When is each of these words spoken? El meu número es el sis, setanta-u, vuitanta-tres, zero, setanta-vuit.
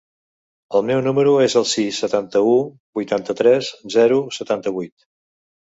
El 0.79 0.83
meu 0.89 1.01
número 1.07 1.33
es 1.43 1.57
el 1.61 1.67
sis, 1.73 1.99
setanta-u, 2.05 2.55
vuitanta-tres, 3.01 3.73
zero, 3.97 4.19
setanta-vuit. 4.39 4.95